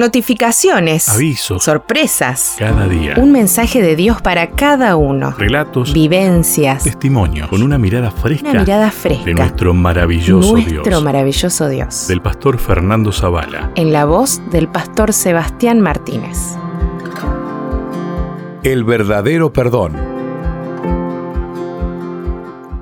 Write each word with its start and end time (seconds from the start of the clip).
Notificaciones. 0.00 1.10
Avisos. 1.10 1.62
Sorpresas. 1.62 2.54
Cada 2.58 2.88
día. 2.88 3.16
Un 3.18 3.32
mensaje 3.32 3.82
de 3.82 3.96
Dios 3.96 4.22
para 4.22 4.52
cada 4.52 4.96
uno. 4.96 5.32
Relatos. 5.36 5.92
Vivencias. 5.92 6.84
Testimonios. 6.84 7.48
Con 7.48 7.62
una 7.62 7.76
mirada 7.76 8.10
fresca. 8.10 8.48
Una 8.48 8.60
mirada 8.60 8.90
fresca. 8.90 9.26
De 9.26 9.34
nuestro 9.34 9.74
maravilloso 9.74 10.52
Nuestro 10.52 10.82
Dios. 10.84 11.02
maravilloso 11.04 11.68
Dios. 11.68 12.08
Del 12.08 12.22
pastor 12.22 12.56
Fernando 12.58 13.12
Zavala. 13.12 13.72
En 13.74 13.92
la 13.92 14.06
voz 14.06 14.40
del 14.50 14.68
pastor 14.68 15.12
Sebastián 15.12 15.82
Martínez. 15.82 16.56
El 18.62 18.84
verdadero 18.84 19.52
perdón. 19.52 19.96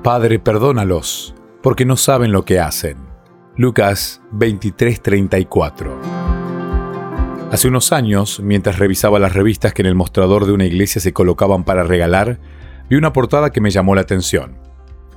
Padre, 0.03 0.39
perdónalos, 0.39 1.35
porque 1.61 1.83
no 1.83 1.97
saben 1.97 2.31
lo 2.31 2.45
que 2.45 2.61
hacen. 2.61 2.95
Lucas 3.57 4.21
23:34. 4.31 6.18
Hace 7.51 7.67
unos 7.67 7.91
años, 7.91 8.39
mientras 8.41 8.77
revisaba 8.77 9.17
las 9.17 9.33
revistas 9.33 9.73
que 9.73 9.81
en 9.81 9.87
el 9.87 9.95
mostrador 9.95 10.45
de 10.45 10.51
una 10.51 10.65
iglesia 10.65 11.01
se 11.01 11.13
colocaban 11.13 11.63
para 11.63 11.83
regalar, 11.83 12.39
vi 12.91 12.95
una 12.95 13.11
portada 13.11 13.51
que 13.51 13.59
me 13.59 13.71
llamó 13.71 13.95
la 13.95 14.01
atención. 14.01 14.59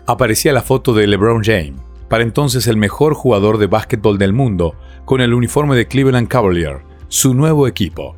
Aparecía 0.06 0.54
la 0.54 0.62
foto 0.62 0.94
de 0.94 1.06
LeBron 1.06 1.44
James, 1.44 1.82
para 2.08 2.22
entonces 2.22 2.66
el 2.68 2.78
mejor 2.78 3.12
jugador 3.12 3.58
de 3.58 3.66
básquetbol 3.66 4.16
del 4.16 4.32
mundo, 4.32 4.74
con 5.04 5.20
el 5.20 5.34
uniforme 5.34 5.76
de 5.76 5.86
Cleveland 5.86 6.26
Cavalier, 6.26 6.80
su 7.08 7.34
nuevo 7.34 7.68
equipo. 7.68 8.16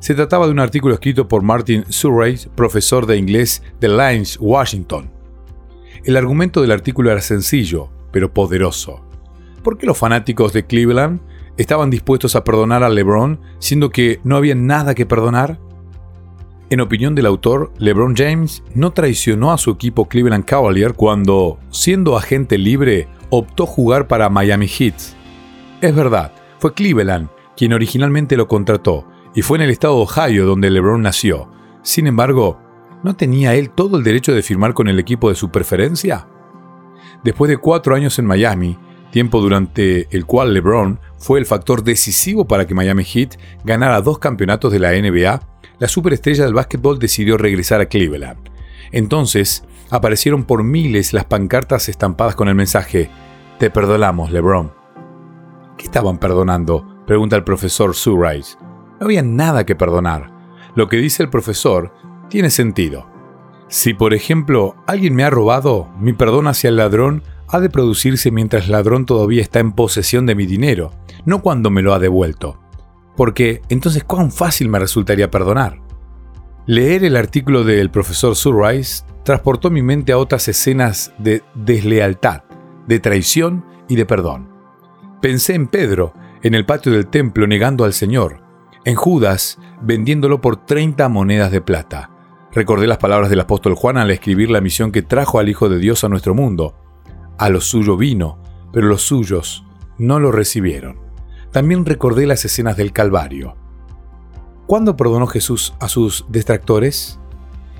Se 0.00 0.14
trataba 0.14 0.46
de 0.46 0.52
un 0.52 0.60
artículo 0.60 0.94
escrito 0.94 1.28
por 1.28 1.42
Martin 1.42 1.84
Surrey, 1.90 2.38
profesor 2.54 3.04
de 3.04 3.18
inglés 3.18 3.62
de 3.80 3.88
Lines, 3.88 4.38
Washington. 4.40 5.10
El 6.04 6.16
argumento 6.16 6.62
del 6.62 6.72
artículo 6.72 7.10
era 7.10 7.20
sencillo, 7.20 7.90
pero 8.12 8.32
poderoso. 8.32 9.04
¿Por 9.62 9.76
qué 9.76 9.84
los 9.84 9.98
fanáticos 9.98 10.54
de 10.54 10.64
Cleveland 10.64 11.20
estaban 11.56 11.90
dispuestos 11.90 12.36
a 12.36 12.44
perdonar 12.44 12.82
a 12.82 12.88
LeBron 12.88 13.40
siendo 13.58 13.90
que 13.90 14.20
no 14.24 14.36
había 14.36 14.54
nada 14.54 14.94
que 14.94 15.06
perdonar? 15.06 15.58
En 16.70 16.80
opinión 16.80 17.14
del 17.14 17.26
autor, 17.26 17.70
LeBron 17.78 18.16
James 18.16 18.62
no 18.74 18.92
traicionó 18.92 19.52
a 19.52 19.58
su 19.58 19.70
equipo 19.70 20.08
Cleveland 20.08 20.46
Cavalier 20.46 20.94
cuando, 20.94 21.58
siendo 21.70 22.16
agente 22.16 22.56
libre, 22.56 23.08
optó 23.28 23.66
jugar 23.66 24.08
para 24.08 24.30
Miami 24.30 24.68
Heat. 24.68 24.94
Es 25.82 25.94
verdad, 25.94 26.32
fue 26.58 26.72
Cleveland 26.72 27.28
quien 27.56 27.74
originalmente 27.74 28.36
lo 28.36 28.48
contrató 28.48 29.06
y 29.34 29.42
fue 29.42 29.58
en 29.58 29.64
el 29.64 29.70
estado 29.70 29.96
de 29.96 30.02
Ohio 30.02 30.46
donde 30.46 30.70
LeBron 30.70 31.02
nació. 31.02 31.50
Sin 31.82 32.06
embargo, 32.06 32.58
¿no 33.02 33.16
tenía 33.16 33.54
él 33.54 33.70
todo 33.70 33.98
el 33.98 34.04
derecho 34.04 34.32
de 34.32 34.42
firmar 34.42 34.74
con 34.74 34.88
el 34.88 34.98
equipo 34.98 35.28
de 35.28 35.34
su 35.34 35.50
preferencia? 35.50 36.26
Después 37.24 37.48
de 37.48 37.58
cuatro 37.58 37.94
años 37.94 38.18
en 38.18 38.26
Miami, 38.26 38.78
tiempo 39.12 39.40
durante 39.40 40.08
el 40.10 40.26
cual 40.26 40.52
LeBron 40.54 40.98
fue 41.18 41.38
el 41.38 41.46
factor 41.46 41.84
decisivo 41.84 42.48
para 42.48 42.66
que 42.66 42.74
Miami 42.74 43.04
Heat 43.04 43.36
ganara 43.62 44.00
dos 44.00 44.18
campeonatos 44.18 44.72
de 44.72 44.80
la 44.80 44.90
NBA, 44.90 45.40
la 45.78 45.88
superestrella 45.88 46.44
del 46.44 46.54
básquetbol 46.54 46.98
decidió 46.98 47.36
regresar 47.36 47.80
a 47.80 47.86
Cleveland. 47.86 48.50
Entonces, 48.90 49.64
aparecieron 49.90 50.44
por 50.44 50.64
miles 50.64 51.12
las 51.12 51.26
pancartas 51.26 51.88
estampadas 51.88 52.34
con 52.34 52.48
el 52.48 52.56
mensaje, 52.56 53.10
Te 53.58 53.70
perdonamos, 53.70 54.32
LeBron. 54.32 54.72
¿Qué 55.76 55.84
estaban 55.84 56.18
perdonando? 56.18 57.04
pregunta 57.06 57.36
el 57.36 57.44
profesor 57.44 57.94
Surrise. 57.94 58.56
No 58.98 59.06
había 59.06 59.22
nada 59.22 59.64
que 59.64 59.76
perdonar. 59.76 60.32
Lo 60.74 60.88
que 60.88 60.96
dice 60.96 61.22
el 61.22 61.28
profesor 61.28 61.92
tiene 62.28 62.50
sentido. 62.50 63.06
Si, 63.68 63.94
por 63.94 64.14
ejemplo, 64.14 64.74
alguien 64.86 65.14
me 65.14 65.24
ha 65.24 65.30
robado, 65.30 65.88
mi 65.98 66.12
perdón 66.12 66.46
hacia 66.46 66.68
el 66.68 66.76
ladrón 66.76 67.22
ha 67.52 67.60
de 67.60 67.68
producirse 67.68 68.30
mientras 68.30 68.64
el 68.64 68.72
ladrón 68.72 69.04
todavía 69.04 69.42
está 69.42 69.60
en 69.60 69.72
posesión 69.72 70.24
de 70.24 70.34
mi 70.34 70.46
dinero, 70.46 70.92
no 71.26 71.42
cuando 71.42 71.70
me 71.70 71.82
lo 71.82 71.92
ha 71.92 71.98
devuelto. 71.98 72.58
Porque 73.14 73.60
entonces 73.68 74.04
cuán 74.04 74.32
fácil 74.32 74.70
me 74.70 74.78
resultaría 74.78 75.30
perdonar. 75.30 75.78
Leer 76.64 77.04
el 77.04 77.14
artículo 77.14 77.62
del 77.62 77.90
profesor 77.90 78.36
Surrise 78.36 79.04
transportó 79.22 79.70
mi 79.70 79.82
mente 79.82 80.12
a 80.12 80.18
otras 80.18 80.48
escenas 80.48 81.12
de 81.18 81.42
deslealtad, 81.54 82.44
de 82.86 83.00
traición 83.00 83.66
y 83.86 83.96
de 83.96 84.06
perdón. 84.06 84.48
Pensé 85.20 85.54
en 85.54 85.68
Pedro, 85.68 86.14
en 86.42 86.54
el 86.54 86.64
patio 86.64 86.90
del 86.90 87.06
templo 87.06 87.46
negando 87.46 87.84
al 87.84 87.92
Señor, 87.92 88.40
en 88.86 88.94
Judas 88.94 89.58
vendiéndolo 89.82 90.40
por 90.40 90.64
30 90.64 91.06
monedas 91.10 91.52
de 91.52 91.60
plata. 91.60 92.10
Recordé 92.50 92.86
las 92.86 92.98
palabras 92.98 93.28
del 93.28 93.40
apóstol 93.40 93.74
Juan 93.74 93.98
al 93.98 94.10
escribir 94.10 94.50
la 94.50 94.62
misión 94.62 94.90
que 94.90 95.02
trajo 95.02 95.38
al 95.38 95.50
Hijo 95.50 95.68
de 95.68 95.78
Dios 95.78 96.02
a 96.02 96.08
nuestro 96.08 96.34
mundo. 96.34 96.81
A 97.38 97.48
lo 97.48 97.60
suyo 97.60 97.96
vino, 97.96 98.38
pero 98.72 98.88
los 98.88 99.02
suyos 99.02 99.64
no 99.98 100.18
lo 100.18 100.32
recibieron. 100.32 100.98
También 101.52 101.84
recordé 101.84 102.26
las 102.26 102.44
escenas 102.44 102.76
del 102.76 102.92
Calvario. 102.92 103.56
¿Cuándo 104.66 104.96
perdonó 104.96 105.26
Jesús 105.26 105.74
a 105.80 105.88
sus 105.88 106.24
detractores? 106.28 107.18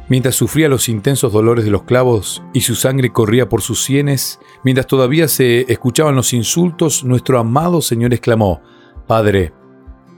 Mientras 0.09 0.35
sufría 0.35 0.69
los 0.69 0.89
intensos 0.89 1.33
dolores 1.33 1.65
de 1.65 1.71
los 1.71 1.85
clavos 1.85 2.43
y 2.53 2.61
su 2.61 2.75
sangre 2.75 3.13
corría 3.13 3.49
por 3.49 3.63
sus 3.63 3.83
sienes, 3.83 4.41
mientras 4.63 4.87
todavía 4.87 5.27
se 5.27 5.73
escuchaban 5.73 6.17
los 6.17 6.35
insultos, 6.35 7.05
nuestro 7.05 7.39
amado 7.39 7.81
Señor 7.81 8.13
exclamó, 8.13 8.61
Padre, 9.07 9.55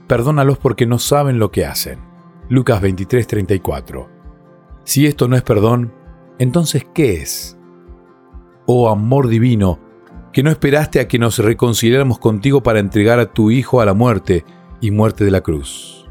perdónalos 0.07 0.57
porque 0.57 0.85
no 0.85 0.99
saben 0.99 1.39
lo 1.39 1.51
que 1.51 1.65
hacen. 1.65 1.99
Lucas 2.49 2.81
23:34. 2.81 4.09
Si 4.83 5.05
esto 5.05 5.27
no 5.27 5.35
es 5.35 5.43
perdón, 5.43 5.93
entonces 6.39 6.85
¿qué 6.93 7.21
es? 7.21 7.54
Oh 8.65 8.89
amor 8.89 9.27
divino, 9.27 9.79
que 10.33 10.43
no 10.43 10.49
esperaste 10.49 10.99
a 10.99 11.07
que 11.07 11.19
nos 11.19 11.39
reconciliáramos 11.39 12.19
contigo 12.19 12.63
para 12.63 12.79
entregar 12.79 13.19
a 13.19 13.31
tu 13.31 13.51
Hijo 13.51 13.81
a 13.81 13.85
la 13.85 13.93
muerte 13.93 14.43
y 14.81 14.91
muerte 14.91 15.23
de 15.23 15.31
la 15.31 15.41
cruz. 15.41 16.07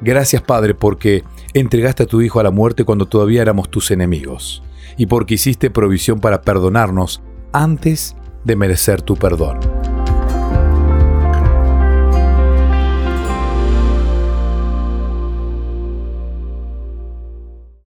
Gracias 0.00 0.42
Padre 0.42 0.74
porque 0.74 1.24
entregaste 1.54 2.04
a 2.04 2.06
tu 2.06 2.20
Hijo 2.20 2.40
a 2.40 2.42
la 2.42 2.50
muerte 2.50 2.84
cuando 2.84 3.06
todavía 3.06 3.42
éramos 3.42 3.68
tus 3.68 3.90
enemigos, 3.90 4.62
y 4.96 5.06
porque 5.06 5.34
hiciste 5.34 5.70
provisión 5.70 6.20
para 6.20 6.42
perdonarnos 6.42 7.22
antes 7.52 8.16
de 8.44 8.56
merecer 8.56 9.02
tu 9.02 9.16
perdón. 9.16 9.58